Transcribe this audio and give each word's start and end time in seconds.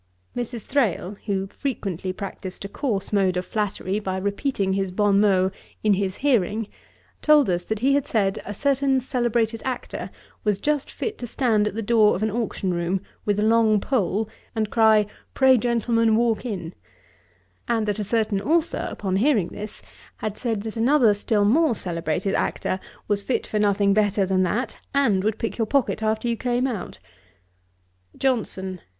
Mrs. 0.35 0.65
Thrale, 0.65 1.15
who 1.27 1.45
frequently 1.45 2.11
practised 2.11 2.65
a 2.65 2.67
coarse 2.67 3.13
mode 3.13 3.37
of 3.37 3.45
flattery, 3.45 3.99
by 3.99 4.17
repeating 4.17 4.73
his 4.73 4.89
bon 4.91 5.19
mots 5.21 5.55
in 5.83 5.93
his 5.93 6.15
hearing, 6.25 6.67
told 7.21 7.51
us 7.51 7.63
that 7.65 7.81
he 7.81 7.93
had 7.93 8.07
said, 8.07 8.41
a 8.43 8.51
certain 8.55 8.99
celebrated 8.99 9.61
actor 9.63 10.09
was 10.43 10.57
just 10.57 10.89
fit 10.89 11.19
to 11.19 11.27
stand 11.27 11.67
at 11.67 11.75
the 11.75 11.83
door 11.83 12.15
of 12.15 12.23
an 12.23 12.31
auction 12.31 12.73
room 12.73 12.99
with 13.25 13.39
a 13.39 13.43
long 13.43 13.79
pole, 13.79 14.27
and 14.55 14.71
cry 14.71 15.05
'Pray 15.35 15.55
gentlemen, 15.55 16.15
walk 16.15 16.45
in;' 16.45 16.73
and 17.67 17.87
that 17.87 17.99
a 17.99 18.03
certain 18.03 18.41
authour, 18.41 18.87
upon 18.89 19.17
hearing 19.17 19.49
this, 19.49 19.83
had 20.17 20.35
said, 20.35 20.63
that 20.63 20.75
another 20.77 21.13
still 21.13 21.45
more 21.45 21.75
celebrated 21.75 22.33
actor 22.33 22.79
was 23.07 23.21
fit 23.21 23.45
for 23.45 23.59
nothing 23.59 23.93
better 23.93 24.25
than 24.25 24.41
that, 24.41 24.77
and 24.95 25.23
would 25.23 25.37
pick 25.37 25.59
your 25.59 25.67
pocket 25.67 26.01
after 26.01 26.27
you 26.27 26.35
came 26.35 26.65
out. 26.65 26.97
JOHNSON. 28.17 28.81